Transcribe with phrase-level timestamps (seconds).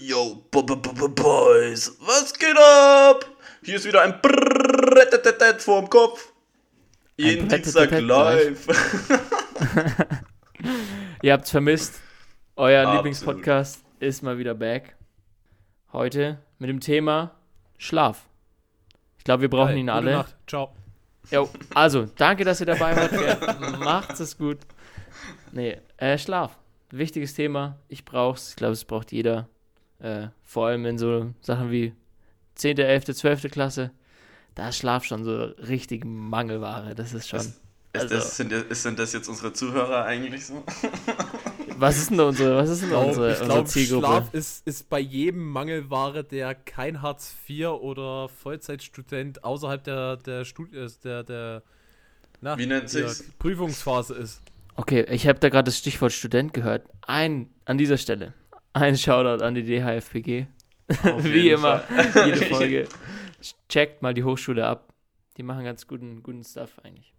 [0.00, 3.26] Yo, b -b -b Boys, was geht ab?
[3.64, 6.32] Hier ist wieder ein Brrrr vorm Kopf.
[7.16, 8.68] Jeden Dienstag live.
[11.22, 12.00] Ihr habt's vermisst.
[12.54, 12.96] Euer Absolut.
[12.96, 14.94] Lieblingspodcast ist mal wieder back.
[15.92, 17.34] Heute mit dem Thema
[17.76, 18.22] Schlaf.
[19.16, 20.12] Ich glaube, wir brauchen Hi, ihn alle.
[20.12, 20.36] Nacht.
[20.46, 20.76] Ciao.
[21.28, 23.80] Jo, also, danke, dass ihr dabei wart.
[23.80, 24.58] Macht es gut.
[25.50, 26.56] Nee, äh, Schlaf.
[26.92, 27.80] Wichtiges Thema.
[27.88, 28.50] Ich brauch's.
[28.50, 29.48] Ich glaube, es braucht jeder.
[30.00, 31.92] Äh, vor allem in so Sachen wie
[32.54, 33.50] 10., 11., 12.
[33.50, 33.90] Klasse.
[34.54, 36.94] Da ist Schlaf schon so richtig Mangelware.
[36.94, 37.40] Das ist schon.
[37.40, 37.60] Ist,
[37.92, 40.62] also, das, sind, sind, das jetzt unsere Zuhörer eigentlich so?
[41.78, 44.06] was ist denn unsere, was ist denn unsere, ich unsere Zielgruppe?
[44.06, 50.44] Schlaf ist, ist bei jedem Mangelware, der kein Hartz IV oder Vollzeitstudent außerhalb der, der,
[50.44, 51.62] Studi äh, der, der,
[52.40, 53.24] na, Wie nennt sich's?
[53.38, 54.42] Prüfungsphase ist.
[54.76, 56.86] Okay, ich habe da gerade das Stichwort Student gehört.
[57.02, 58.34] Ein, an dieser Stelle,
[58.72, 60.46] ein Shoutout an die DHFPG.
[61.18, 62.28] Wie immer, Fall.
[62.28, 62.88] jede Folge.
[63.68, 64.92] Checkt mal die Hochschule ab.
[65.36, 67.12] Die machen ganz guten, guten Stuff eigentlich.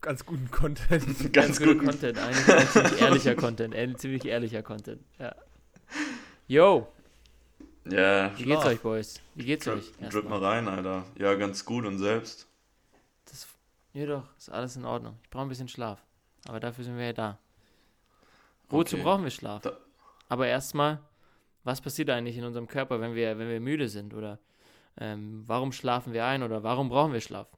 [0.00, 0.88] Ganz guten Content.
[0.88, 2.18] ganz, ganz guten Content.
[2.18, 3.74] Eigentlich ein ziemlich ehrlicher Content.
[3.74, 5.02] Ein ziemlich ehrlicher Content.
[5.18, 5.34] Ja.
[6.46, 6.86] Yo.
[7.84, 8.36] Ja.
[8.38, 9.20] Wie geht's euch, Boys?
[9.34, 9.92] Wie geht's Dr euch?
[10.10, 11.04] Drück mal rein, Alter.
[11.18, 12.46] Ja, ganz gut und selbst.
[13.26, 13.48] Das,
[13.94, 15.18] ja doch, ist alles in Ordnung.
[15.24, 16.02] Ich brauche ein bisschen Schlaf.
[16.46, 17.38] Aber dafür sind wir ja da.
[18.68, 19.02] Wozu okay.
[19.02, 19.62] brauchen wir Schlaf?
[19.62, 19.76] Da
[20.28, 21.00] aber erstmal,
[21.64, 24.14] was passiert eigentlich in unserem Körper, wenn wir, wenn wir müde sind?
[24.14, 24.38] Oder
[24.98, 27.48] ähm, warum schlafen wir ein oder warum brauchen wir Schlaf?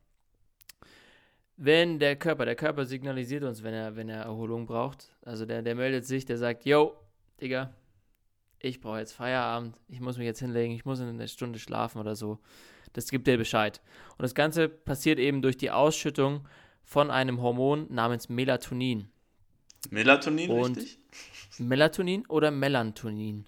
[1.57, 5.11] Wenn der Körper, der Körper signalisiert uns, wenn er, wenn er Erholung braucht.
[5.23, 6.97] Also der, der meldet sich, der sagt, yo,
[7.41, 7.75] Digga,
[8.61, 11.99] ich brauche jetzt Feierabend, ich muss mich jetzt hinlegen, ich muss in einer Stunde schlafen
[11.99, 12.39] oder so.
[12.93, 13.81] Das gibt dir Bescheid.
[14.17, 16.47] Und das Ganze passiert eben durch die Ausschüttung
[16.83, 19.09] von einem Hormon namens Melatonin.
[19.91, 20.99] Melatonin, Und richtig?
[21.59, 23.47] Melatonin oder Melatonin?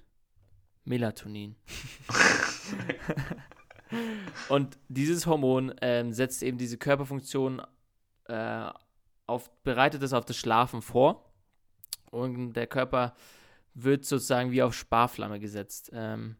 [0.84, 1.56] Melatonin.
[4.48, 7.62] und dieses Hormon ähm, setzt eben diese Körperfunktion
[8.26, 8.70] äh,
[9.26, 11.32] auf, bereitet es auf das Schlafen vor.
[12.10, 13.14] Und der Körper
[13.74, 15.90] wird sozusagen wie auf Sparflamme gesetzt.
[15.92, 16.36] Ähm,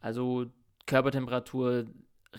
[0.00, 0.46] also
[0.86, 1.86] Körpertemperatur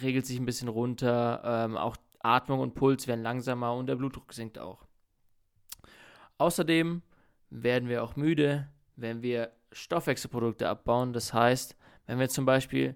[0.01, 4.33] regelt sich ein bisschen runter, ähm, auch Atmung und Puls werden langsamer und der Blutdruck
[4.33, 4.85] sinkt auch.
[6.37, 7.03] Außerdem
[7.53, 11.13] werden wir auch müde, wenn wir Stoffwechselprodukte abbauen.
[11.13, 11.75] Das heißt,
[12.07, 12.95] wenn wir zum Beispiel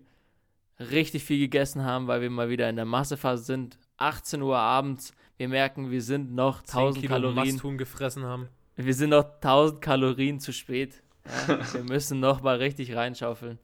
[0.79, 5.13] richtig viel gegessen haben, weil wir mal wieder in der Massephase sind, 18 Uhr abends,
[5.37, 7.53] wir merken, wir sind noch 1000 Kilo Kalorien.
[7.53, 8.47] Masthuhn gefressen haben.
[8.75, 11.01] Wir sind noch 1000 Kalorien zu spät.
[11.47, 13.59] Ja, wir müssen noch mal richtig reinschaufeln.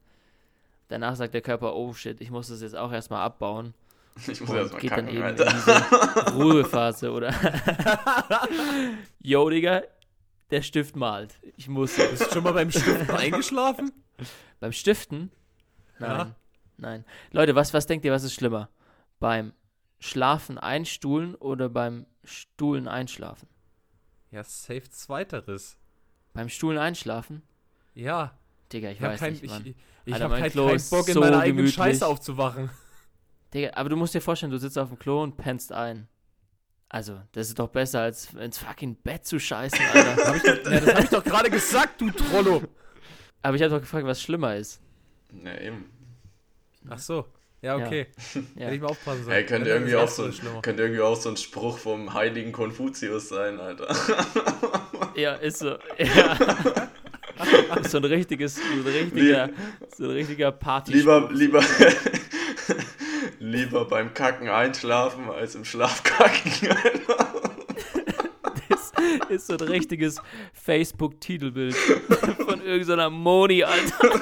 [0.88, 3.74] Danach sagt der Körper, oh shit, ich muss das jetzt auch erstmal abbauen.
[4.28, 5.46] Ich muss erstmal geht kacken, dann eben Alter.
[5.46, 7.34] in diese Ruhephase, oder?
[9.20, 9.82] Yo, Digga,
[10.54, 11.40] der Stift malt.
[11.56, 11.96] Ich muss.
[11.96, 13.92] Bist du schon mal beim Stiften eingeschlafen?
[14.60, 15.32] Beim Stiften?
[15.98, 16.10] Nein.
[16.10, 16.36] Ja.
[16.76, 17.04] Nein.
[17.32, 18.68] Leute, was, was denkt ihr, was ist schlimmer?
[19.18, 19.52] Beim
[19.98, 23.48] Schlafen einstuhlen oder beim Stuhlen einschlafen?
[24.30, 25.76] Ja, safe zweiteres.
[26.32, 27.42] Beim Stuhlen einschlafen?
[27.94, 28.38] Ja.
[28.72, 29.66] Digga, ich, ich weiß kein, nicht, Mann.
[29.66, 32.70] Ich, ich habe keinen kein Bock, in so meiner eigenen Scheiße aufzuwachen.
[33.52, 36.08] Digga, aber du musst dir vorstellen, du sitzt auf dem Klo und pennst ein.
[36.94, 40.16] Also, das ist doch besser, als ins fucking Bett zu scheißen, Alter.
[40.26, 42.62] hab ich doch, ja, das hab ich doch gerade gesagt, du Trollo.
[43.42, 44.80] Aber ich hab doch gefragt, was schlimmer ist.
[45.44, 45.86] Ja, eben.
[46.88, 47.24] Ach so.
[47.62, 48.06] Ja, okay.
[48.54, 48.66] Ja.
[48.66, 49.36] Hätte ich mal aufpassen sollen.
[49.36, 50.30] Ey, könnte irgendwie, auch so,
[50.62, 53.88] könnte irgendwie auch so ein Spruch vom heiligen Konfuzius sein, Alter.
[55.16, 55.76] Ja, ist so.
[55.98, 56.38] Ja.
[57.88, 59.50] so ein richtiges, so ein richtiger,
[59.96, 60.92] so ein richtiger Party.
[60.92, 61.60] Lieber, lieber,
[63.44, 66.50] lieber beim Kacken einschlafen als im Schlaf kacken.
[68.68, 68.92] das
[69.28, 70.20] ist so ein richtiges
[70.54, 74.20] Facebook-Titelbild von irgendeiner Moni, Alter.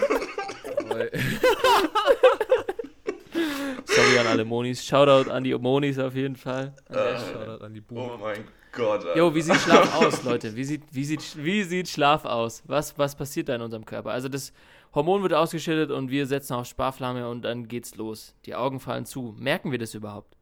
[3.85, 4.85] Sorry an alle Monis.
[4.85, 6.75] Shoutout an die Monis auf jeden Fall.
[6.91, 8.15] Uh, Shoutout an die Boomer.
[8.15, 8.62] Oh mein Gott.
[8.79, 9.17] Alter.
[9.17, 10.55] Jo, wie sieht Schlaf aus, Leute?
[10.57, 12.63] Wie sieht, wie, sieht, wie sieht Schlaf aus?
[12.67, 14.11] Was, was passiert da in unserem Körper?
[14.11, 14.53] Also das
[14.95, 18.35] Hormon wird ausgeschüttet und wir setzen auf Sparflamme und dann geht's los.
[18.45, 19.35] Die Augen fallen zu.
[19.39, 20.37] Merken wir das überhaupt?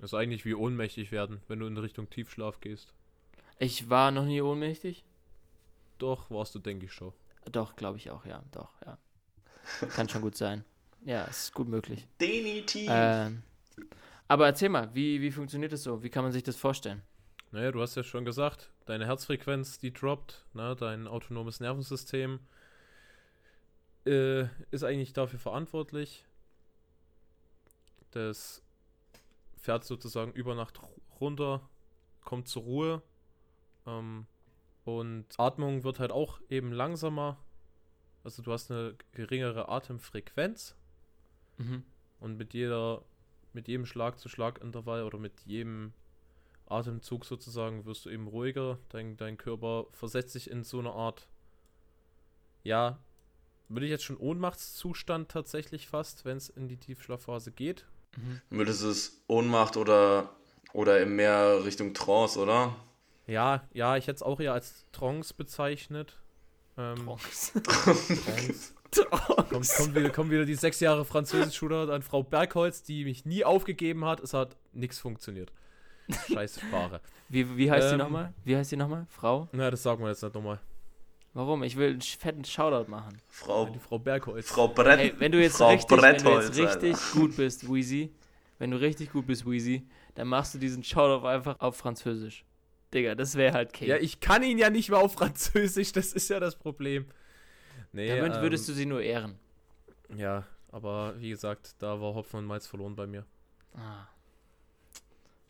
[0.00, 2.94] Das ist eigentlich wie ohnmächtig werden, wenn du in Richtung Tiefschlaf gehst.
[3.58, 5.04] Ich war noch nie ohnmächtig.
[5.98, 7.12] Doch, warst du, denke ich schon.
[7.52, 8.42] Doch, glaube ich auch, ja.
[8.52, 8.96] Doch, ja.
[9.88, 10.64] Kann schon gut sein.
[11.04, 12.06] Ja, ist gut möglich.
[12.20, 12.88] Definitiv.
[12.90, 13.42] Ähm,
[14.28, 16.02] aber erzähl mal, wie, wie funktioniert das so?
[16.02, 17.02] Wie kann man sich das vorstellen?
[17.52, 20.76] Naja, du hast ja schon gesagt, deine Herzfrequenz, die droppt, ne?
[20.76, 22.38] dein autonomes Nervensystem
[24.06, 26.24] äh, ist eigentlich dafür verantwortlich.
[28.12, 28.62] Das
[29.56, 30.80] fährt sozusagen über Nacht
[31.20, 31.68] runter,
[32.24, 33.02] kommt zur Ruhe.
[33.86, 34.26] Ähm,
[34.84, 37.36] und Atmung wird halt auch eben langsamer.
[38.24, 40.76] Also du hast eine geringere Atemfrequenz
[41.58, 41.84] Mhm.
[42.20, 43.02] und mit jeder,
[43.52, 45.92] mit jedem Schlag zu Schlagintervall oder mit jedem
[46.70, 48.78] Atemzug sozusagen wirst du eben ruhiger.
[48.88, 51.28] Dein, dein Körper versetzt sich in so eine Art,
[52.62, 52.98] ja,
[53.68, 57.86] würde ich jetzt schon Ohnmachtszustand tatsächlich fast, wenn es in die Tiefschlafphase geht.
[58.16, 58.40] Mhm.
[58.50, 60.30] Würdest du es Ohnmacht oder,
[60.72, 62.74] oder mehr Richtung Trance, oder?
[63.26, 66.18] Ja, ja, ich hätte es auch eher als Trance bezeichnet.
[66.76, 67.62] Ähm, Trance.
[67.62, 68.74] Trance.
[69.50, 73.44] Kommt, kommt, wieder, kommt wieder die sechs Jahre Französischschule an Frau Bergholz, die mich nie
[73.44, 74.20] aufgegeben hat.
[74.20, 75.52] Es hat nichts funktioniert.
[76.12, 77.00] Scheiß Sprache.
[77.28, 78.32] Wie, wie heißt die Ähm, nochmal?
[78.44, 79.06] Wie heißt die nochmal?
[79.10, 79.48] Frau?
[79.52, 80.60] Na, das sagen wir jetzt nicht nochmal.
[81.32, 81.62] Warum?
[81.62, 83.16] Ich will einen fetten Shoutout machen.
[83.28, 84.48] Frau, Die Frau Bergholz.
[84.48, 84.98] Frau Brett.
[84.98, 87.20] Hey, wenn du jetzt Frau richtig, wenn du Brettholz, jetzt richtig Alter.
[87.20, 88.12] gut bist, Wheezy,
[88.58, 89.86] wenn du richtig gut bist, Wheezy,
[90.16, 92.44] dann machst du diesen Shoutout einfach auf Französisch.
[92.92, 93.86] Digga, das wäre halt King.
[93.88, 97.06] Ja, ich kann ihn ja nicht mehr auf Französisch, das ist ja das Problem.
[97.92, 99.38] Nee, Damit ähm, würdest du sie nur ehren.
[100.16, 103.24] Ja, aber wie gesagt, da war Hopfen und Malz verloren bei mir.
[103.76, 104.08] Ah.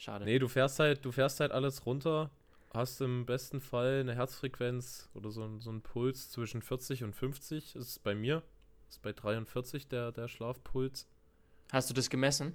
[0.00, 0.24] Schade.
[0.24, 2.30] Nee, du fährst halt, du fährst halt alles runter,
[2.72, 7.14] hast im besten Fall eine Herzfrequenz oder so, ein- so einen Puls zwischen 40 und
[7.14, 7.74] 50.
[7.74, 8.42] Das ist bei mir.
[8.86, 11.06] Das ist bei 43 der, der Schlafpuls.
[11.70, 12.54] Hast du das gemessen?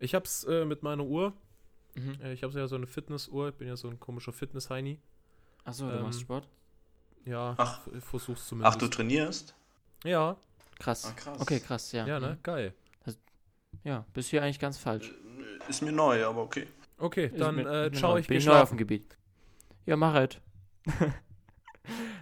[0.00, 1.32] Ich hab's äh, mit meiner Uhr.
[1.94, 2.18] Mhm.
[2.20, 3.50] Äh, Ich habe ja so eine Fitnessuhr.
[3.50, 4.98] Ich bin ja so ein komischer Fitness-Heini.
[5.64, 6.48] Achso, du Ähm, machst Sport?
[7.24, 7.86] Ja, Ach.
[7.96, 8.82] ich versuch's Ach, zumindest.
[8.82, 9.54] du trainierst?
[10.02, 10.36] Ja,
[10.80, 11.04] Krass.
[11.04, 11.40] Ah, krass.
[11.40, 12.04] Okay, krass, ja.
[12.04, 12.30] ja, ne?
[12.34, 12.42] Mhm.
[12.42, 12.74] Geil.
[13.84, 15.12] Ja, bist hier eigentlich ganz falsch.
[15.68, 16.66] Ist mir neu, aber okay.
[16.98, 18.18] Okay, dann mir- äh, neu.
[18.18, 19.16] ich Bin ich neu auf dem Gebiet.
[19.86, 20.40] Ja, mach halt.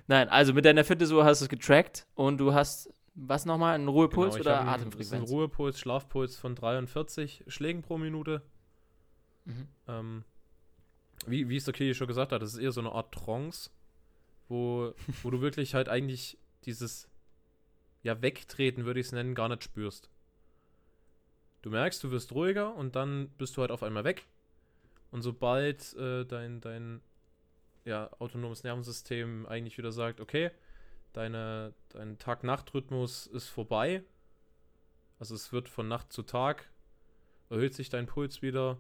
[0.07, 3.89] Nein, also mit deiner Fitnessuhr hast du es getrackt und du hast, was nochmal, einen
[3.89, 5.31] Ruhepuls Genau, oder einen- Atemfrequenz?
[5.31, 8.43] Ruhepuls, Schlafpuls von 43 Schlägen pro Minute.
[9.45, 9.69] Mhm.
[9.89, 10.25] Ähm,
[11.27, 13.71] wie, wie es der Kili schon gesagt hat, das ist eher so eine Art Trance,
[14.49, 14.93] wo,
[15.23, 17.09] wo du wirklich halt eigentlich dieses
[18.03, 20.11] ja, Wegtreten, würde ich es nennen, gar nicht spürst.
[21.63, 24.27] Du merkst, du wirst ruhiger und dann bist du halt auf einmal weg.
[25.11, 27.01] Und sobald äh, dein, dein
[27.85, 30.51] ja, autonomes Nervensystem eigentlich wieder sagt, okay,
[31.13, 34.03] deine, dein Tag-Nacht-Rhythmus ist vorbei,
[35.19, 36.69] also es wird von Nacht zu Tag,
[37.51, 38.79] erhöht sich dein Puls wieder,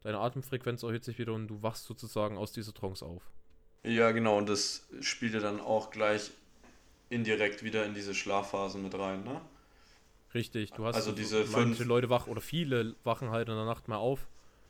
[0.00, 3.30] deine Atemfrequenz erhöht sich wieder und du wachst sozusagen aus dieser Trance auf.
[3.82, 6.30] Ja, genau, und das spielt ja dann auch gleich
[7.10, 9.40] indirekt wieder in diese Schlafphase mit rein, ne?
[10.34, 13.54] Richtig, du hast Also so- diese manche fünf- Leute wach oder viele wachen halt in
[13.54, 14.26] der Nacht mal auf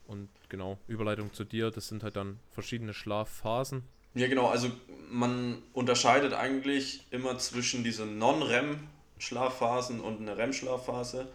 [0.06, 3.82] und genau, Überleitung zu dir, das sind halt dann verschiedene Schlafphasen.
[4.14, 4.70] Ja, genau, also
[5.10, 11.28] man unterscheidet eigentlich immer zwischen diesen Non-REM-Schlafphasen und einer REM-Schlafphase.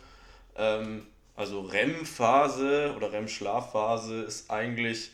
[0.55, 5.11] Ähm, also REM-Phase oder REM-Schlafphase ist eigentlich,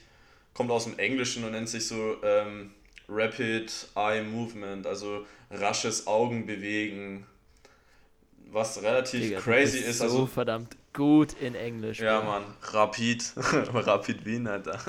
[0.53, 2.71] kommt aus dem Englischen und nennt sich so ähm,
[3.09, 7.25] Rapid Eye Movement, also rasches Augenbewegen,
[8.53, 9.97] was relativ Digga, crazy ist.
[9.97, 11.99] so Also verdammt gut in Englisch.
[11.99, 12.29] ja, Bro.
[12.29, 13.33] Mann, Rapid.
[13.73, 14.79] Rapid Wien, Alter.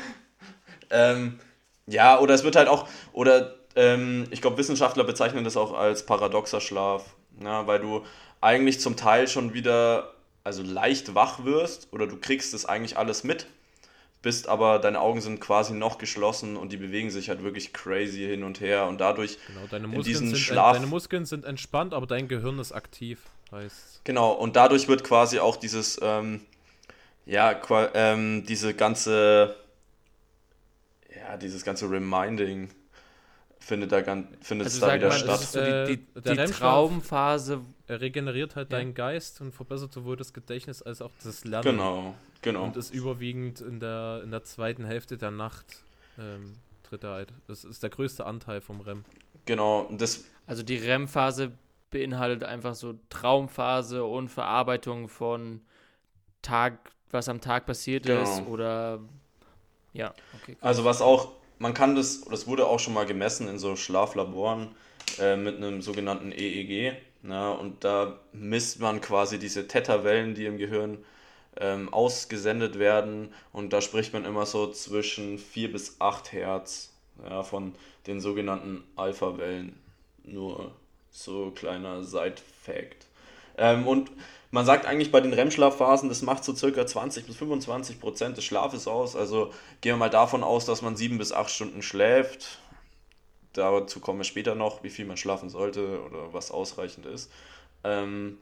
[0.90, 1.38] ähm,
[1.86, 6.06] ja, oder es wird halt auch, oder ähm, ich glaube, Wissenschaftler bezeichnen das auch als
[6.06, 7.16] paradoxer Schlaf.
[7.42, 8.04] Ja, weil du
[8.40, 10.14] eigentlich zum Teil schon wieder,
[10.44, 13.46] also leicht wach wirst oder du kriegst das eigentlich alles mit,
[14.22, 18.18] bist aber, deine Augen sind quasi noch geschlossen und die bewegen sich halt wirklich crazy
[18.26, 21.44] hin und her und dadurch Genau, deine In Muskeln, diesen sind, Schlaf- deine Muskeln sind
[21.44, 23.20] entspannt, aber dein Gehirn ist aktiv.
[23.50, 26.42] Heißt, Genau, und dadurch wird quasi auch dieses, ähm,
[27.26, 27.60] ja,
[27.94, 29.56] ähm, diese ganze,
[31.16, 32.70] ja, dieses ganze Reminding
[33.58, 35.40] findet da, gan- findet Also da wieder mal, statt.
[35.40, 37.60] ist Äh, die, die, die REM-Schlaf- Traumphase.
[37.86, 38.78] er regeneriert halt Ja.
[38.78, 41.76] deinen Geist und verbessert sowohl das Gedächtnis als auch das Lernen.
[41.76, 42.64] Genau, genau.
[42.64, 45.84] Und ist überwiegend in der, in der zweiten Hälfte der Nacht
[46.18, 47.32] ähm, tritt er halt.
[47.46, 49.04] Das ist der größte Anteil vom REM.
[49.46, 51.52] Genau, das, Also die REM-Phase
[51.90, 55.60] beinhaltet einfach so Traumphase und Verarbeitung von
[56.42, 58.22] Tag, was am Tag passiert Genau.
[58.22, 59.00] ist oder
[59.92, 60.56] ja, okay.
[60.60, 64.68] also was auch, man kann das, das wurde auch schon mal gemessen in so Schlaflaboren
[65.18, 66.96] äh, mit einem sogenannten EEG.
[67.22, 71.04] Na, und da misst man quasi diese Theta-Wellen, die im Gehirn
[71.56, 73.32] ähm, ausgesendet werden.
[73.52, 76.92] Und da spricht man immer so zwischen 4 bis 8 Hertz
[77.22, 77.74] ja, von
[78.06, 79.78] den sogenannten Alpha-Wellen.
[80.24, 80.72] Nur
[81.10, 83.06] so kleiner Side-Fact.
[83.58, 84.10] Ähm, und
[84.52, 88.44] man sagt eigentlich bei den REM-Schlafphasen, das macht so circa 20 bis 25 Prozent des
[88.44, 89.14] Schlafes aus.
[89.14, 92.58] Also gehen wir mal davon aus, dass man 7 bis 8 Stunden schläft.
[93.52, 97.30] Dazu kommen wir später noch, wie viel man schlafen sollte oder was ausreichend ist.
[97.82, 98.38] Ähm,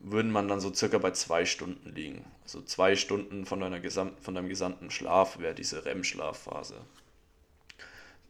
[0.00, 2.24] würden man dann so circa bei zwei Stunden liegen.
[2.42, 6.76] Also zwei Stunden von, deiner Gesam von deinem gesamten Schlaf wäre diese REM-Schlafphase.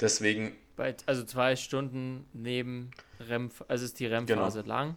[0.00, 0.56] Deswegen.
[0.76, 4.74] Bei, also zwei Stunden neben REM, also ist die REM-Phase genau.
[4.74, 4.96] lang.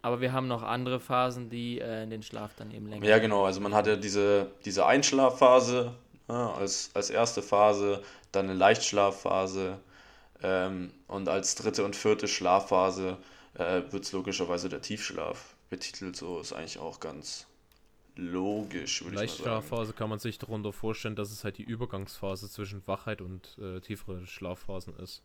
[0.00, 3.06] Aber wir haben noch andere Phasen, die äh, in den Schlaf dann eben länger.
[3.06, 3.44] Ja, genau.
[3.44, 5.94] Also man hatte diese, diese Einschlafphase
[6.28, 9.78] ja, als, als erste Phase, dann eine Leichtschlafphase
[10.42, 13.16] ähm, und als dritte und vierte Schlafphase
[13.54, 16.16] äh, wird es logischerweise der Tiefschlaf betitelt.
[16.16, 17.46] So ist eigentlich auch ganz
[18.16, 19.50] logisch, würde ich mal sagen.
[19.60, 23.80] Leichtschlafphase kann man sich darunter vorstellen, dass es halt die Übergangsphase zwischen Wachheit und äh,
[23.80, 25.22] tiefere Schlafphasen ist.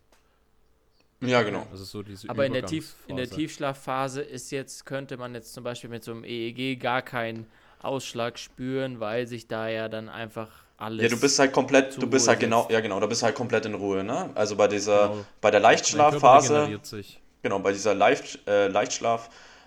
[1.22, 1.68] Ja, genau.
[1.72, 5.54] Also so diese Aber in der, Tief, in der Tiefschlafphase ist jetzt, könnte man jetzt
[5.54, 7.46] zum Beispiel mit so einem EEG gar keinen
[7.82, 11.04] Ausschlag spüren, weil sich da ja dann einfach alles.
[11.04, 13.66] Ja, du bist halt komplett, du bist halt genau, ja genau, du bist halt komplett
[13.66, 14.30] in Ruhe, ne?
[14.36, 15.26] Also bei dieser, genau.
[15.42, 16.80] bei der Leichtschlafphase.
[17.42, 18.68] Genau, bei dieser Leicht, äh,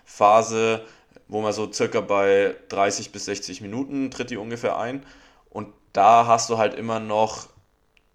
[0.03, 0.85] Leichtschlafphase,
[1.27, 5.05] wo man so circa bei 30 bis 60 Minuten tritt die ungefähr ein.
[5.49, 7.49] Und da hast du halt immer noch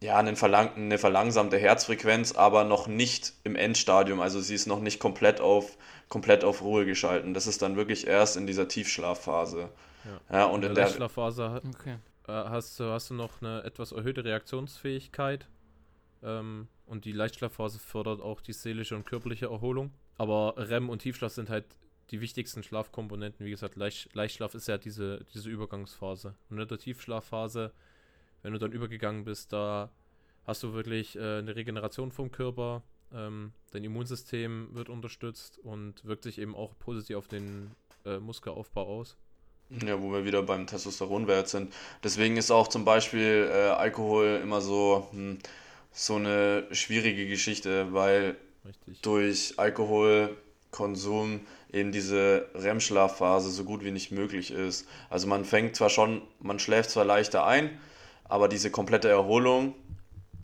[0.01, 4.21] ja, einen verlang eine verlangsamte Herzfrequenz, aber noch nicht im Endstadium.
[4.21, 5.77] Also sie ist noch nicht komplett auf,
[6.09, 7.35] komplett auf Ruhe geschalten.
[7.35, 9.71] Das ist dann wirklich erst in dieser Tiefschlafphase.
[10.31, 11.97] Ja, ja und in, in der, der Schlafphase okay.
[12.29, 15.49] Äh, hast, du, hast du noch eine etwas erhöhte Reaktionsfähigkeit.
[16.23, 19.91] Ähm, und die Leichtschlafphase fördert auch die seelische und körperliche Erholung.
[20.19, 21.65] Aber REM und Tiefschlaf sind halt
[22.11, 23.47] die wichtigsten Schlafkomponenten.
[23.47, 26.35] Wie gesagt, Leicht, Leichtschlaf ist ja diese, diese Übergangsphase.
[26.51, 27.73] Und in der Tiefschlafphase
[28.43, 29.91] wenn du dann übergegangen bist, da
[30.47, 32.83] hast du wirklich äh, eine Regeneration vom Körper,
[33.13, 37.73] ähm, dein Immunsystem wird unterstützt und wirkt sich eben auch positiv auf den
[38.05, 39.17] äh, Muskelaufbau aus.
[39.85, 41.75] Ja, wo wir wieder beim Testosteronwert sind.
[42.03, 45.39] Deswegen ist auch zum Beispiel äh, Alkohol immer so, hm,
[45.93, 48.37] so eine schwierige Geschichte, weil
[48.69, 49.01] Richtig.
[49.01, 51.41] durch Alkoholkonsum
[51.73, 54.87] eben diese REM-Schlafphase so gut wie nicht möglich ist.
[55.11, 57.79] Also man fängt zwar schon, man schläft zwar leichter ein,
[58.25, 59.75] aber diese komplette Erholung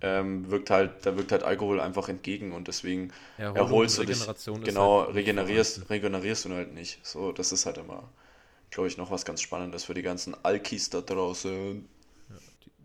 [0.00, 4.26] ähm, wirkt halt, da wirkt halt Alkohol einfach entgegen und deswegen Erholung erholst du dich.
[4.64, 7.04] Genau, halt regenerierst, regenerierst du halt nicht.
[7.06, 8.10] So, das ist halt immer,
[8.70, 11.88] glaube ich, noch was ganz Spannendes für die ganzen Alkis da draußen.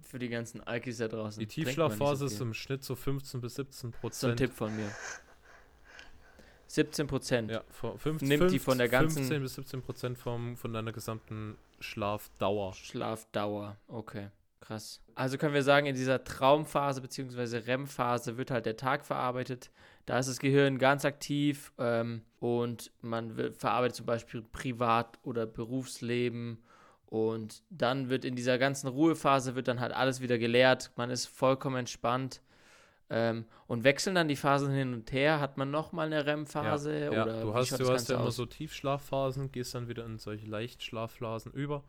[0.02, 1.40] für die ganzen Alkis da draußen.
[1.40, 4.20] Die Tiefschlafphase so ist im Schnitt so 15 bis 17 Prozent.
[4.20, 4.90] So ein Tipp von mir.
[6.70, 7.52] 17 Prozent.
[7.52, 12.74] Ja, 15, nimmt die von der ganzen 15 bis 17 Prozent von deiner gesamten Schlafdauer.
[12.74, 14.30] Schlafdauer, okay.
[14.62, 15.02] Krass.
[15.16, 17.58] Also können wir sagen, in dieser Traumphase bzw.
[17.58, 19.72] REM-Phase wird halt der Tag verarbeitet.
[20.06, 26.62] Da ist das Gehirn ganz aktiv ähm, und man verarbeitet zum Beispiel Privat- oder Berufsleben.
[27.08, 30.92] Und dann wird in dieser ganzen Ruhephase wird dann halt alles wieder geleert.
[30.96, 32.42] Man ist vollkommen entspannt.
[33.12, 35.40] Ähm, und wechseln dann die Phasen hin und her?
[35.40, 37.06] Hat man nochmal eine REM-Phase?
[37.06, 37.42] Ja, ja.
[37.42, 41.84] du hast, du hast ja immer so Tiefschlafphasen, gehst dann wieder in solche Leichtschlafphasen über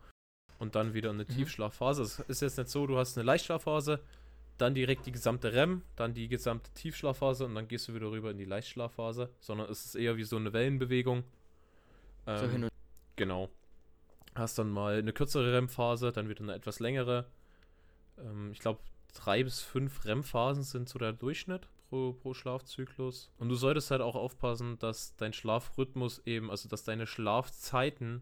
[0.57, 1.27] und dann wieder eine mhm.
[1.27, 2.03] Tiefschlafphase.
[2.03, 3.99] Es ist jetzt nicht so, du hast eine Leichtschlafphase,
[4.57, 8.31] dann direkt die gesamte REM, dann die gesamte Tiefschlafphase und dann gehst du wieder rüber
[8.31, 11.23] in die Leichtschlafphase, sondern es ist eher wie so eine Wellenbewegung.
[12.27, 12.71] Ähm, so hin und
[13.15, 13.49] genau.
[14.35, 17.25] Hast dann mal eine kürzere REM-Phase, dann wieder eine etwas längere.
[18.19, 18.79] Ähm, ich glaube,
[19.13, 23.29] drei bis fünf REM-Phasen sind so der Durchschnitt pro, pro Schlafzyklus.
[23.37, 28.21] Und du solltest halt auch aufpassen, dass dein Schlafrhythmus eben, also dass deine Schlafzeiten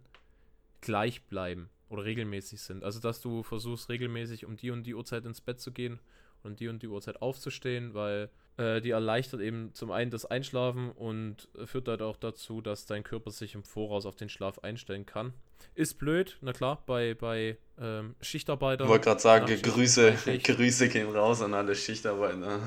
[0.81, 2.83] gleich bleiben oder regelmäßig sind.
[2.83, 5.99] Also, dass du versuchst, regelmäßig um die und die Uhrzeit ins Bett zu gehen
[6.43, 10.91] und die und die Uhrzeit aufzustehen, weil äh, die erleichtert eben zum einen das Einschlafen
[10.91, 15.05] und führt halt auch dazu, dass dein Körper sich im Voraus auf den Schlaf einstellen
[15.05, 15.33] kann.
[15.75, 18.85] Ist blöd, na klar, bei, bei ähm, Schichtarbeitern.
[18.87, 22.59] Ich wollte gerade sagen, Grüße, Grüße gehen raus an alle Schichtarbeiter.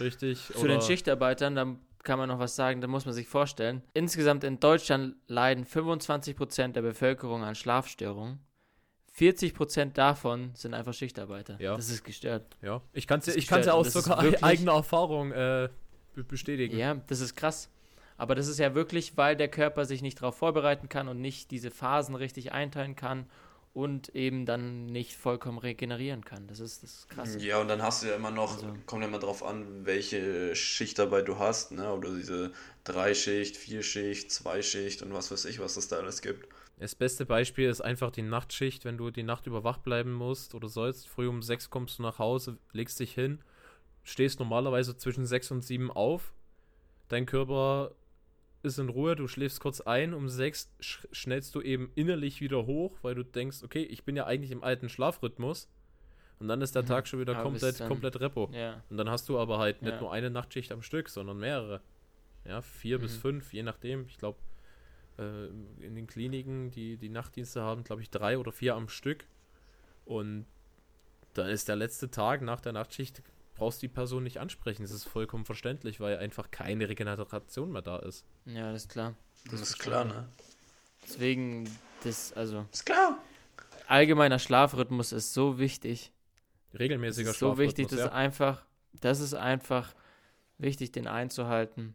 [0.00, 0.48] Richtig.
[0.54, 3.82] Zu den Schichtarbeitern, da kann man noch was sagen, da muss man sich vorstellen.
[3.94, 8.40] Insgesamt in Deutschland leiden 25% der Bevölkerung an Schlafstörungen.
[9.20, 11.60] 40% davon sind einfach Schichtarbeiter.
[11.60, 11.76] Ja.
[11.76, 12.56] Das ist gestört.
[12.62, 12.80] Ja.
[12.94, 15.68] Ich kann es ja, ja aus sogar eigener Erfahrung äh,
[16.14, 16.78] bestätigen.
[16.78, 17.68] Ja, das ist krass.
[18.16, 21.50] Aber das ist ja wirklich, weil der Körper sich nicht darauf vorbereiten kann und nicht
[21.50, 23.26] diese Phasen richtig einteilen kann
[23.72, 26.46] und eben dann nicht vollkommen regenerieren kann.
[26.46, 27.36] Das ist das ist krass.
[27.38, 28.74] Ja, und dann hast du ja immer noch, also.
[28.86, 31.92] kommt ja immer drauf an, welche Schichtarbeit du hast, ne?
[31.92, 32.52] Oder diese
[32.84, 36.48] Dreischicht, Vierschicht, Zweischicht und was weiß ich, was es da alles gibt.
[36.80, 40.54] Das beste Beispiel ist einfach die Nachtschicht, wenn du die Nacht über wach bleiben musst
[40.54, 41.08] oder sollst.
[41.08, 43.40] Früh um sechs kommst du nach Hause, legst dich hin,
[44.02, 46.32] stehst normalerweise zwischen sechs und sieben auf.
[47.08, 47.90] Dein Körper
[48.62, 52.64] ist in Ruhe, du schläfst kurz ein, um sechs sch schnellst du eben innerlich wieder
[52.64, 55.68] hoch, weil du denkst, okay, ich bin ja eigentlich im alten Schlafrhythmus.
[56.38, 56.86] Und dann ist der mhm.
[56.86, 58.48] Tag schon wieder komplett, dann, komplett Repo.
[58.54, 58.82] Ja.
[58.88, 60.00] Und dann hast du aber halt nicht ja.
[60.00, 61.82] nur eine Nachtschicht am Stück, sondern mehrere.
[62.46, 63.02] Ja, vier mhm.
[63.02, 64.06] bis fünf, je nachdem.
[64.06, 64.38] Ich glaube,
[65.20, 65.46] äh,
[65.84, 69.26] in den Kliniken, die die Nachtdienste haben, glaube ich, drei oder vier am Stück.
[70.04, 70.46] Und
[71.34, 73.22] dann ist der letzte Tag nach der Nachtschicht
[73.60, 74.82] brauchst die Person nicht ansprechen.
[74.82, 78.24] Das ist vollkommen verständlich, weil einfach keine Regeneration mehr da ist.
[78.46, 79.14] Ja, das ist klar.
[79.50, 80.28] Das, ist klar, ne?
[81.04, 81.68] Deswegen,
[82.02, 83.18] das, also, Ist klar.
[83.86, 86.10] allgemeiner Schlafrhythmus ist so wichtig.
[86.78, 88.64] Regelmäßiger ist so wichtig, Schlafrhythmus, das ist einfach,
[89.00, 89.94] das ist einfach
[90.56, 91.94] wichtig, den einzuhalten,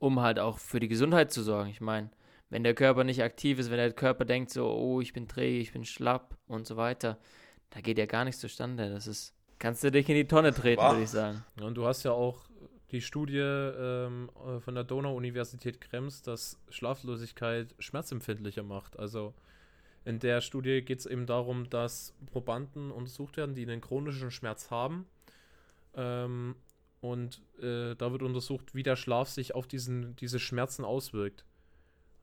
[0.00, 1.70] um halt auch für die Gesundheit zu sorgen.
[1.70, 2.10] Ich meine,
[2.52, 5.58] wenn der Körper nicht aktiv ist, wenn der Körper denkt so, oh, ich bin träge,
[5.58, 7.18] ich bin schlapp und so weiter,
[7.70, 8.90] da geht ja gar nichts zustande.
[8.90, 11.42] Das ist, kannst du dich in die Tonne treten, würde ich sagen.
[11.62, 12.44] Und du hast ja auch
[12.90, 18.98] die Studie ähm, äh, von der Donau-Universität Krems, dass Schlaflosigkeit schmerzempfindlicher macht.
[18.98, 19.32] Also
[20.04, 24.70] in der Studie geht es eben darum, dass Probanden untersucht werden, die einen chronischen Schmerz
[24.70, 25.06] haben.
[25.94, 26.56] Ähm,
[27.00, 31.46] und äh, da wird untersucht, wie der Schlaf sich auf diesen, diese Schmerzen auswirkt.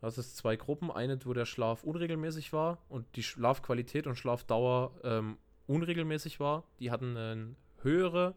[0.01, 0.91] Das ist zwei Gruppen.
[0.91, 5.37] Eine, wo der Schlaf unregelmäßig war und die Schlafqualität und Schlafdauer ähm,
[5.67, 6.63] unregelmäßig war.
[6.79, 8.35] Die hatten ein höhere,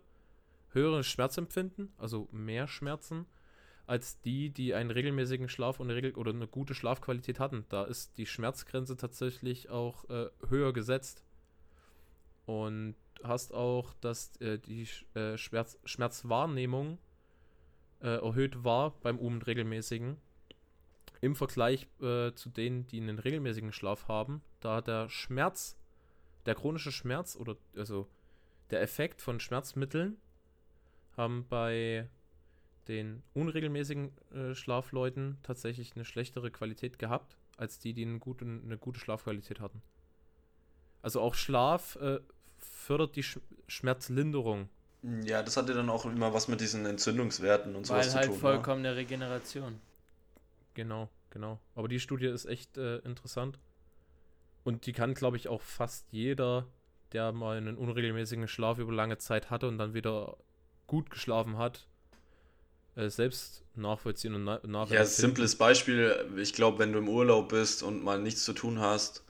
[0.70, 3.26] höheres Schmerzempfinden, also mehr Schmerzen,
[3.86, 7.64] als die, die einen regelmäßigen Schlaf und eine, oder eine gute Schlafqualität hatten.
[7.68, 11.24] Da ist die Schmerzgrenze tatsächlich auch äh, höher gesetzt.
[12.44, 16.98] Und hast auch, dass äh, die äh, Schmerz Schmerzwahrnehmung
[18.00, 20.16] äh, erhöht war beim unregelmäßigen.
[21.22, 25.76] Im Vergleich äh, zu denen, die einen regelmäßigen Schlaf haben, da hat der Schmerz,
[26.46, 28.08] der chronische Schmerz oder also
[28.70, 30.16] der Effekt von Schmerzmitteln
[31.16, 32.08] haben bei
[32.88, 38.76] den unregelmäßigen äh, Schlafleuten tatsächlich eine schlechtere Qualität gehabt, als die, die einen guten, eine
[38.76, 39.80] gute Schlafqualität hatten.
[41.02, 42.18] Also auch Schlaf äh,
[42.58, 43.38] fördert die Sch
[43.68, 44.68] Schmerzlinderung.
[45.24, 48.26] Ja, das hatte dann auch immer was mit diesen Entzündungswerten und sowas Weil zu halt
[48.26, 48.34] tun.
[48.34, 48.40] ne?
[48.40, 49.80] vollkommene Regeneration.
[50.74, 51.60] Genau, genau.
[51.74, 53.58] Aber die Studie ist echt äh, interessant.
[54.64, 56.66] Und die kann, glaube ich, auch fast jeder,
[57.12, 60.36] der mal einen unregelmäßigen Schlaf über lange Zeit hatte und dann wieder
[60.86, 61.86] gut geschlafen hat,
[62.96, 65.04] äh, selbst nachvollziehen und na Ja, nachempfinden.
[65.04, 66.26] simples Beispiel.
[66.36, 69.22] Ich glaube, wenn du im Urlaub bist und mal nichts zu tun hast,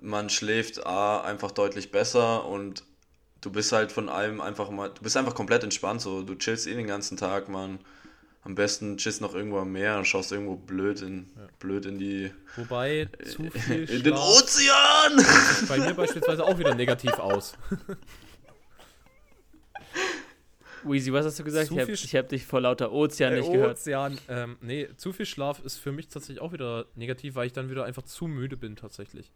[0.00, 2.84] man schläft A einfach deutlich besser und
[3.42, 6.22] du bist halt von allem einfach mal, du bist einfach komplett entspannt so.
[6.22, 7.80] Du chillst eh den ganzen Tag, man.
[8.46, 11.48] Am besten chillst noch irgendwo am Meer und schaust irgendwo blöd in, Ja.
[11.58, 15.16] blöd in die, Wobei zu viel in den Ozean!
[15.66, 17.54] bei mir beispielsweise auch wieder negativ aus.
[20.84, 21.66] Weezy, was hast du gesagt?
[21.66, 23.78] Zu Ich habe hab dich vor lauter Ozean Äh, nicht gehört.
[23.78, 24.16] Ozean.
[24.28, 27.68] Ähm, nee, zu viel Schlaf ist für mich tatsächlich auch wieder negativ, weil ich dann
[27.68, 29.32] wieder einfach zu müde bin tatsächlich.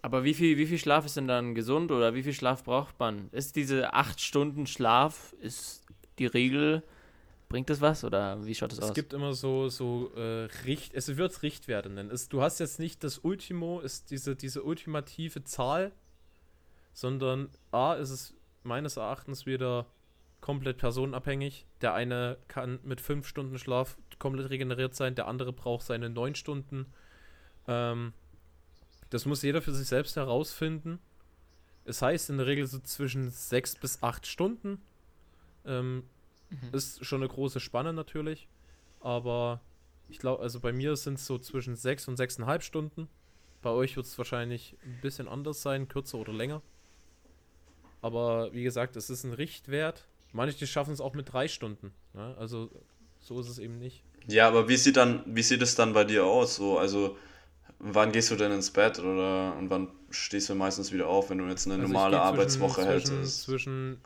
[0.00, 2.98] Aber wie viel, wie viel Schlaf ist denn dann gesund oder wie viel Schlaf braucht
[2.98, 3.28] man?
[3.32, 5.84] Ist diese acht Stunden Schlaf, ist
[6.18, 6.82] die Regel,
[7.48, 8.94] bringt das was oder wie schaut das Es aus?
[8.94, 12.10] gibt immer so, so äh, Richt, es wird Richtwerte nennen.
[12.10, 15.92] Es, du hast jetzt nicht das Ultimo, ist diese, diese ultimative Zahl,
[16.92, 19.86] sondern A ist es meines Erachtens wieder
[20.40, 21.66] komplett personenabhängig.
[21.80, 26.34] Der eine kann mit fünf Stunden Schlaf komplett regeneriert sein, der andere braucht seine neun
[26.34, 26.86] Stunden.
[27.68, 28.12] Ähm,
[29.10, 30.98] das muss jeder für sich selbst herausfinden.
[31.84, 34.82] Es heißt in der Regel so zwischen sechs bis acht Stunden.
[35.64, 36.02] Ähm,
[36.50, 36.68] Mhm.
[36.72, 38.48] ist schon eine große Spanne natürlich.
[39.00, 39.60] Aber
[40.08, 43.08] ich glaube, also bei mir sind es so zwischen sechs und sechseinhalb Stunden.
[43.62, 46.62] Bei euch wird es wahrscheinlich ein bisschen anders sein, kürzer oder länger.
[48.02, 50.06] Aber wie gesagt, es ist ein Richtwert.
[50.32, 51.92] Manche schaffen es auch mit drei Stunden.
[52.14, 52.34] Ne?
[52.38, 52.70] Also
[53.20, 54.02] so ist es eben nicht.
[54.28, 56.56] Ja, aber wie sieht dann, wie sieht es dann bei dir aus?
[56.56, 57.16] So, also
[57.78, 61.38] wann gehst du denn ins Bett oder und wann stehst du meistens wieder auf, wenn
[61.38, 63.42] du jetzt eine Also normale zwischen- Arbeitswoche zwischen, hättest?
[63.42, 64.00] Zwischen,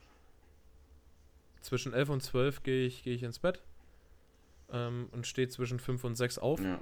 [1.61, 3.62] zwischen 11 und 12 gehe ich, gehe ich ins Bett.
[4.73, 6.81] Ähm, und stehe zwischen 5 und 6 auf Ja,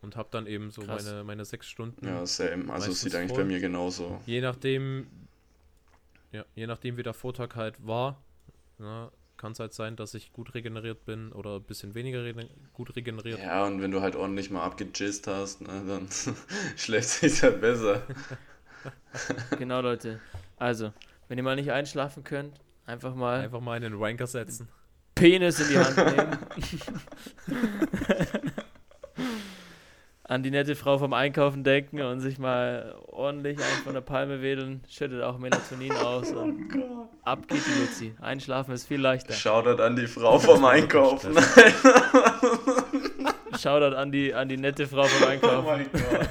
[0.00, 1.04] und habe dann eben so Krass.
[1.04, 2.06] meine, meine 6 Stunden.
[2.06, 2.72] ja, same.
[2.72, 3.42] Also es sieht eigentlich voll.
[3.42, 4.20] bei mir genauso.
[4.26, 5.06] Je nachdem,
[6.32, 8.22] ja, je nachdem wie der Vortag halt war,
[8.78, 12.48] ne, kann es halt sein, dass ich gut regeneriert bin oder ein bisschen weniger regen-
[12.72, 13.38] gut regeneriert.
[13.38, 16.08] Ja, und wenn du halt ordentlich mal abgejizzt hast, ne, dann
[16.76, 18.02] schläft sich halt besser.
[19.58, 20.20] Genau, Leute.
[20.56, 20.92] Also,
[21.28, 24.68] wenn ihr mal nicht einschlafen könnt, einfach mal Einfach mal in den Wanker setzen.
[25.14, 26.38] Penis in die Hand nehmen.
[30.24, 34.42] An die nette Frau vom Einkaufen denken und sich mal ordentlich einen von der Palme
[34.42, 34.82] wedeln.
[34.86, 36.70] Schüttet auch Melatonin aus und
[37.22, 38.14] ab geht die Luzi.
[38.20, 39.32] Einschlafen ist viel leichter.
[39.32, 41.34] Shoutout an die Frau vom Einkaufen.
[43.58, 45.64] Shoutout an die, an die nette Frau vom oh Einkaufen.
[45.64, 46.28] mein Gott.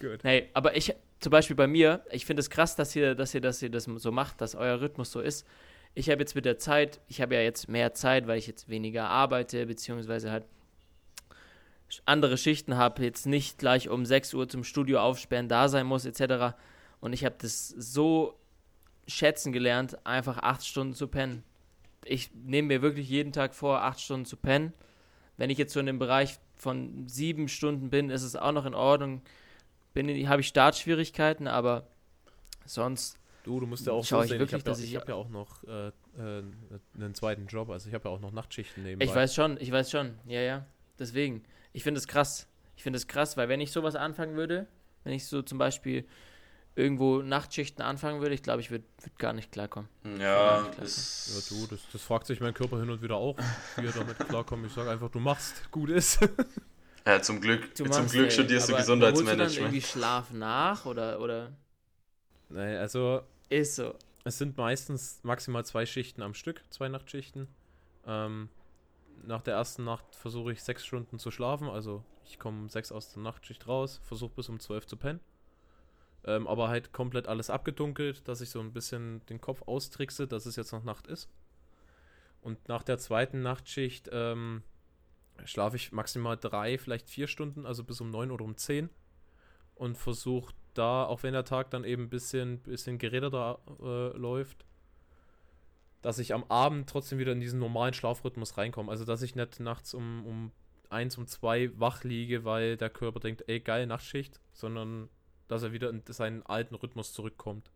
[0.00, 0.20] Gut.
[0.22, 3.40] Hey, aber ich, zum Beispiel bei mir, ich finde es krass, dass ihr, dass ihr,
[3.40, 5.46] dass ihr das so macht, dass euer Rhythmus so ist.
[5.94, 8.68] Ich habe jetzt mit der Zeit, ich habe ja jetzt mehr Zeit, weil ich jetzt
[8.68, 10.44] weniger arbeite, beziehungsweise halt
[12.04, 16.04] andere Schichten habe, jetzt nicht gleich um 6 Uhr zum Studio aufsperren, da sein muss,
[16.04, 16.56] etc.
[17.00, 18.38] Und ich habe das so
[19.06, 21.42] schätzen gelernt, einfach acht Stunden zu pennen.
[22.04, 24.74] Ich nehme mir wirklich jeden Tag vor, acht Stunden zu pennen.
[25.38, 28.66] Wenn ich jetzt so in dem Bereich von sieben Stunden bin, ist es auch noch
[28.66, 29.22] in Ordnung.
[29.96, 31.86] Habe ich Startschwierigkeiten, aber
[32.64, 33.18] sonst.
[33.44, 35.62] Du, du musst ja auch so sehen, ich, ich habe ja, hab ja, auch noch
[35.64, 36.42] äh, äh,
[36.94, 39.04] einen zweiten Job, also ich habe ja auch noch Nachtschichten nebenbei.
[39.04, 40.66] Ich weiß schon, ich weiß schon, ja, ja.
[40.98, 42.48] Deswegen, ich finde es krass.
[42.76, 44.66] Ich finde es krass, weil wenn ich sowas anfangen würde,
[45.04, 46.06] wenn ich so zum Beispiel
[46.76, 49.88] irgendwo Nachtschichten anfangen würde, ich glaube, ich würde würd gar nicht klarkommen.
[50.18, 53.36] Ja, nicht ist ja du, das, das, fragt sich mein Körper hin und wieder auch,
[53.76, 54.66] wie er damit klarkommt.
[54.66, 56.18] Ich sage einfach, du machst, gut ist.
[57.06, 59.50] ja, zum Glück, du zum Glück studierst du Gesundheitsmanagement.
[59.50, 61.52] Du dann irgendwie Schlaf nach oder, oder?
[62.48, 63.22] Nee, also.
[63.48, 63.94] Ist so.
[64.24, 67.46] Es sind meistens maximal zwei Schichten am Stück, zwei Nachtschichten.
[68.06, 68.48] Ähm,
[69.26, 72.90] nach der ersten Nacht versuche ich sechs Stunden zu schlafen, also ich komme um sechs
[72.90, 75.20] aus der Nachtschicht raus, versuche bis um zwölf zu pennen.
[76.26, 80.46] Ähm, aber halt komplett alles abgedunkelt, dass ich so ein bisschen den Kopf austrickse, dass
[80.46, 81.28] es jetzt noch Nacht ist.
[82.40, 84.62] Und nach der zweiten Nachtschicht ähm,
[85.44, 88.88] schlafe ich maximal drei, vielleicht vier Stunden, also bis um neun oder um zehn.
[89.74, 94.64] Und versuche da, auch wenn der Tag dann eben ein bisschen, bisschen geräderter äh, läuft,
[96.02, 98.90] dass ich am Abend trotzdem wieder in diesen normalen Schlafrhythmus reinkomme.
[98.90, 100.52] Also, dass ich nicht nachts um, um
[100.90, 105.08] eins, um zwei wach liege, weil der Körper denkt, ey, geil, Nachtschicht, sondern
[105.48, 107.70] dass er wieder in seinen alten Rhythmus zurückkommt.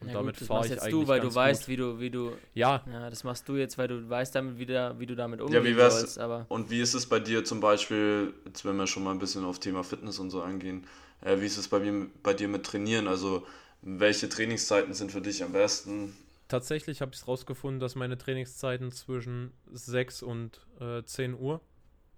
[0.00, 1.68] Und ja, damit fahre ich jetzt eigentlich du, weil du weißt, gut.
[1.68, 2.32] wie du, wie du.
[2.52, 2.84] Ja.
[2.90, 5.70] Ja, das machst du jetzt, weil du weißt damit wieder, wie du damit umgehen ja,
[5.70, 6.18] wie sollst.
[6.18, 9.18] Aber und wie ist es bei dir zum Beispiel, jetzt wenn wir schon mal ein
[9.18, 10.86] bisschen auf Thema Fitness und so eingehen,
[11.22, 13.08] äh, wie ist es bei, mir, bei dir mit Trainieren?
[13.08, 13.46] Also
[13.80, 16.14] welche Trainingszeiten sind für dich am besten?
[16.48, 21.60] Tatsächlich habe ich es rausgefunden, dass meine Trainingszeiten zwischen 6 und äh, 10 Uhr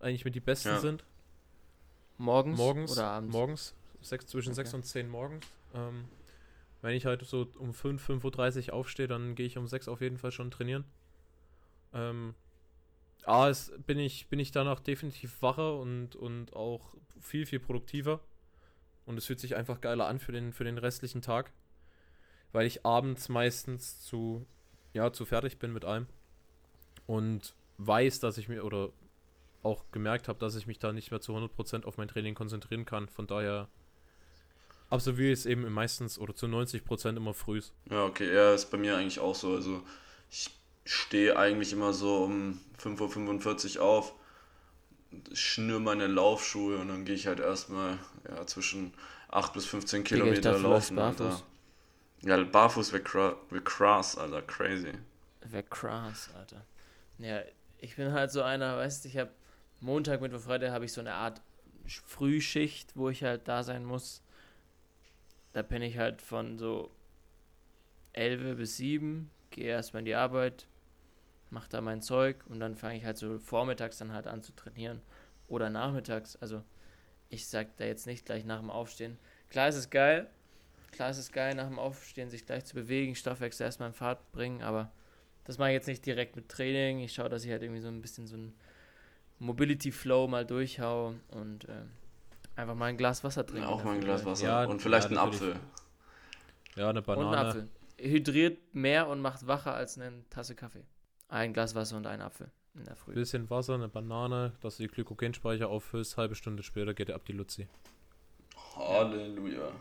[0.01, 0.81] eigentlich mit die besten ja.
[0.81, 1.05] sind.
[2.19, 3.33] Morgens, morgens oder abends?
[3.33, 4.65] Morgens, sechs, zwischen okay.
[4.65, 5.47] 6 und 10 morgens.
[5.75, 6.05] Ähm,
[6.83, 10.01] wenn ich halt so um 5, 5.30 Uhr aufstehe, dann gehe ich um 6 auf
[10.01, 10.85] jeden Fall schon trainieren.
[11.93, 12.35] Ähm,
[13.25, 18.21] A, es bin ich, bin ich danach definitiv wacher und, und auch viel, viel produktiver.
[19.07, 21.53] Und es fühlt sich einfach geiler an für den, für den restlichen Tag.
[22.53, 24.47] Weil ich abends meistens zu,
[24.93, 26.07] ja, zu fertig bin mit allem.
[27.07, 28.91] Und weiß, dass ich mir, oder
[29.63, 32.85] auch gemerkt habe, dass ich mich da nicht mehr zu 100% auf mein Training konzentrieren
[32.85, 33.09] kann.
[33.09, 33.69] Von daher
[34.91, 37.61] absolviere ich es eben meistens oder zu 90% immer früh.
[37.91, 39.55] Ja, okay, ja, ist bei mir eigentlich auch so.
[39.55, 39.83] Also
[40.31, 40.51] ich
[40.85, 44.15] stehe eigentlich immer so um 5.45 Uhr auf,
[45.33, 47.99] schnür meine Laufschuhe und dann gehe ich halt erstmal
[48.29, 48.93] ja, zwischen
[49.29, 50.97] 8 bis 15 Kilometer laufen.
[50.97, 51.45] Barfuß.
[52.23, 54.93] Ja, barfuß wäre wär krass, Alter, crazy.
[55.43, 56.65] Wäre krass, Alter.
[57.19, 57.43] Ja,
[57.79, 59.31] ich bin halt so einer, weißt du, ich habe
[59.81, 61.41] Montag, Mittwoch, Freitag habe ich so eine Art
[61.87, 64.23] Frühschicht, wo ich halt da sein muss.
[65.59, 66.89] Da bin ich halt von so
[68.13, 70.69] 11 bis 7, gehe erstmal in die Arbeit,
[71.51, 74.55] mache da mein Zeug und dann fange ich halt so vormittags dann halt an zu
[74.55, 75.03] trainieren
[75.49, 76.37] oder nachmittags.
[76.37, 76.63] Also
[77.29, 79.19] ich sag da jetzt nicht gleich nach dem Aufstehen.
[79.51, 80.31] Klar ist es geil,
[80.93, 84.31] klar ist es geil nach dem Aufstehen sich gleich zu bewegen, Stoffwechsel erstmal in Fahrt
[84.31, 84.93] bringen, aber
[85.43, 87.01] das mache ich jetzt nicht direkt mit Training.
[87.01, 88.55] Ich schaue, dass ich halt irgendwie so ein bisschen so ein
[89.41, 91.83] Mobility Flow mal durchhau und äh,
[92.59, 93.69] einfach mal ein Glas Wasser trinken.
[93.69, 94.47] Ja, auch mal ein Glas Wasser.
[94.47, 95.57] Ja, und vielleicht ja, einen Apfel.
[96.77, 97.29] Ja, eine Banane.
[97.29, 97.69] Und einen Apfel.
[97.99, 100.85] Hydriert mehr und macht wacher als eine Tasse Kaffee.
[101.29, 103.13] Ein Glas Wasser und ein Apfel in der Früh.
[103.13, 106.17] Bisschen Wasser, eine Banane, dass du die Glykogenspeicher auffüllst.
[106.17, 107.69] Halbe Stunde später geht er ab die Luzi.
[108.77, 109.73] Halleluja.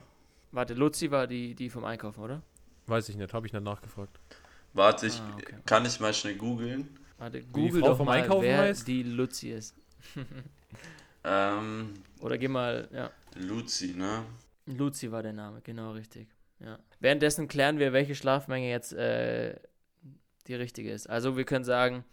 [0.51, 2.41] Warte, Luzi war die, die vom Einkaufen, oder?
[2.87, 4.19] Weiß ich nicht, habe ich nicht nachgefragt.
[4.73, 5.55] Warte, ich ah, okay.
[5.65, 6.97] kann ich mal schnell googeln.
[7.17, 8.87] Warte, Google doch mal, Einkaufen wer heißt?
[8.87, 9.75] die Luzi ist.
[11.27, 13.11] ähm, Oder geh mal, ja.
[13.35, 14.23] Luzi, ne?
[14.65, 16.27] Luzi war der Name, genau richtig.
[16.59, 16.79] Ja.
[16.99, 19.55] Währenddessen klären wir, welche Schlafmenge jetzt äh,
[20.47, 21.09] die richtige ist.
[21.09, 22.03] Also wir können sagen,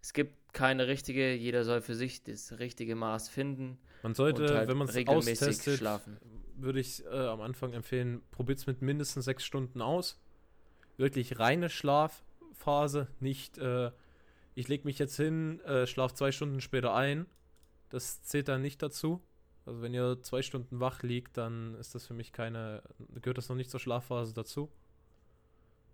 [0.00, 3.78] es gibt keine richtige, jeder soll für sich das richtige Maß finden.
[4.02, 6.18] Man sollte, halt wenn man es austestet, schlafen.
[6.56, 10.20] würde ich äh, am Anfang empfehlen, probiert es mit mindestens sechs Stunden aus.
[10.96, 13.90] Wirklich reine Schlafphase, nicht äh,
[14.54, 17.26] ich lege mich jetzt hin, äh, schlafe zwei Stunden später ein.
[17.90, 19.20] Das zählt dann nicht dazu.
[19.66, 22.82] Also wenn ihr zwei Stunden wach liegt, dann ist das für mich keine,
[23.20, 24.70] gehört das noch nicht zur Schlafphase dazu.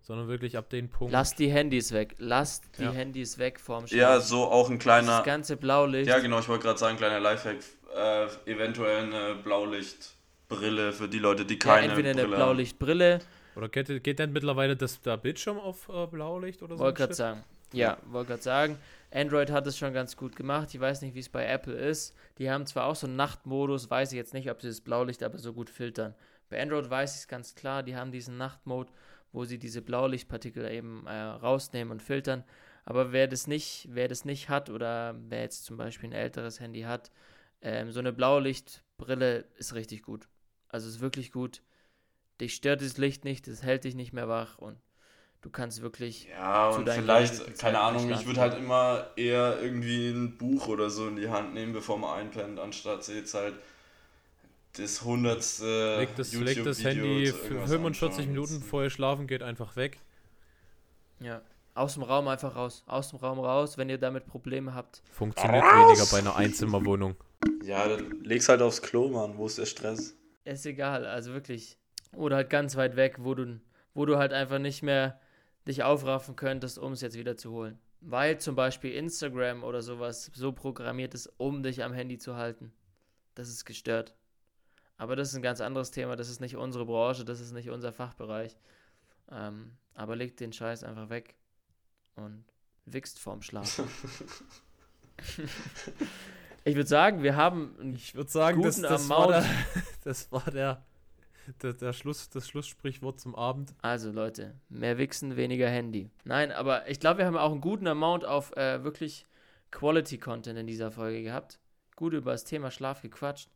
[0.01, 1.11] Sondern wirklich ab dem Punkt.
[1.11, 2.15] Lasst die Handys weg.
[2.17, 2.91] Lasst die ja.
[2.91, 3.99] Handys weg vorm Schlaf.
[3.99, 5.17] Ja, so auch ein kleiner.
[5.17, 6.07] Das ganze Blaulicht.
[6.07, 7.57] Ja, genau, ich wollte gerade sagen, kleiner Lifehack.
[7.93, 11.87] Äh, eventuell eine Blaulichtbrille für die Leute, die keine.
[11.87, 13.19] Ja, entweder eine Blaulichtbrille.
[13.55, 16.83] Oder geht, geht denn mittlerweile das da Bildschirm auf äh, Blaulicht oder so?
[16.83, 17.43] Wollte gerade sagen.
[17.73, 18.77] Ja, wollte gerade sagen,
[19.11, 20.73] Android hat es schon ganz gut gemacht.
[20.73, 22.15] Ich weiß nicht, wie es bei Apple ist.
[22.37, 25.23] Die haben zwar auch so einen Nachtmodus, weiß ich jetzt nicht, ob sie das Blaulicht
[25.23, 26.15] aber so gut filtern.
[26.49, 28.91] Bei Android weiß ich es ganz klar, die haben diesen Nachtmode,
[29.31, 32.43] wo sie diese Blaulichtpartikel eben äh, rausnehmen und filtern.
[32.85, 36.59] Aber wer das nicht, wer das nicht hat oder wer jetzt zum Beispiel ein älteres
[36.59, 37.11] Handy hat,
[37.61, 40.29] ähm, so eine Blaulichtbrille ist richtig gut.
[40.69, 41.61] Also ist wirklich gut.
[42.39, 44.77] Dich stört das Licht nicht, es hält dich nicht mehr wach und
[45.47, 46.27] du kannst wirklich.
[46.29, 51.07] Ja, und vielleicht, keine Ahnung, ich würde halt immer eher irgendwie ein Buch oder so
[51.07, 53.55] in die Hand nehmen, bevor man einpennt, anstatt jetzt halt
[54.73, 55.99] das hundertste.
[55.99, 59.99] Leg das, leg das Handy für 45 Minuten bevor ihr schlafen geht einfach weg.
[61.19, 61.41] Ja.
[61.73, 62.83] Aus dem Raum einfach raus.
[62.87, 65.01] Aus dem Raum raus, wenn ihr damit Probleme habt.
[65.11, 67.15] Funktioniert weniger bei einer Einzimmerwohnung.
[67.63, 69.37] Ja, dann leg's halt aufs Klo, Mann.
[69.37, 70.15] Wo ist der Stress?
[70.43, 71.77] Ist egal, also wirklich.
[72.15, 73.59] Oder halt ganz weit weg, wo du,
[73.93, 75.19] wo du halt einfach nicht mehr
[75.67, 77.79] dich aufraffen könntest, um es jetzt wieder zu holen.
[78.01, 82.71] Weil zum Beispiel Instagram oder sowas so programmiert ist, um dich am Handy zu halten.
[83.35, 84.15] Das ist gestört.
[84.97, 86.15] Aber das ist ein ganz anderes Thema.
[86.15, 88.57] Das ist nicht unsere Branche, das ist nicht unser Fachbereich.
[89.29, 91.35] Ähm, aber legt den Scheiß einfach weg
[92.15, 92.45] und
[92.85, 93.87] wichst vorm Schlafen.
[96.63, 99.45] ich würde sagen, wir haben einen ich würde sagen, guten das, das, War der,
[100.03, 100.85] das war der,
[101.61, 103.73] der, der, Schluss, das Schlusssprichwort zum Abend.
[103.81, 106.09] Also Leute, mehr Wichsen, weniger Handy.
[106.23, 109.25] Nein, aber ich glaube, wir haben auch einen guten Amount auf äh, wirklich
[109.71, 111.59] Quality-Content in dieser Folge gehabt.
[111.95, 113.49] Gut über das Thema Schlaf gequatscht.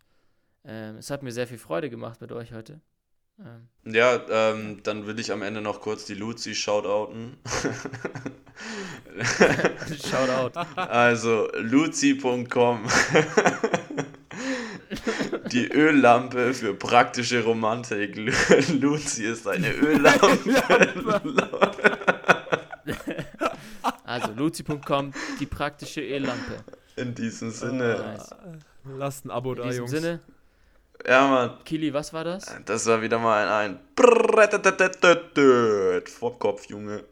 [0.64, 2.82] Ähm, es hat mir sehr viel Freude gemacht mit euch heute.
[3.40, 3.68] Ähm.
[3.86, 7.38] Ja, ähm, dann will ich am Ende noch kurz die Luzi shoutouten.
[10.04, 10.60] Shoutout.
[10.76, 12.88] Also, luzi.com.
[15.52, 18.16] die Öllampe für praktische Romantik.
[18.80, 20.38] Luzi ist eine Öllampe.
[24.06, 26.64] also, luzi.com, die praktische Öllampe.
[26.96, 27.98] In diesem Sinne.
[28.00, 28.30] Oh, nice.
[28.98, 29.78] Lasst ein Abo da, Jungs.
[29.78, 30.20] In diesem Sinne.
[31.08, 31.58] Ja, Mann.
[31.66, 32.56] Kili, was war das?
[32.66, 33.80] Das war wieder mal ein, ein
[36.06, 37.04] Vor Kopf, Junge.